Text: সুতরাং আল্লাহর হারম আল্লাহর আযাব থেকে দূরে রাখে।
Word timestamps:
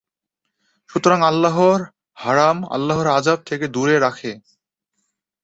সুতরাং 0.89 1.19
আল্লাহর 1.21 1.81
হারম 2.17 2.57
আল্লাহর 2.71 3.07
আযাব 3.09 3.39
থেকে 3.45 3.65
দূরে 3.67 3.95
রাখে। 3.99 4.31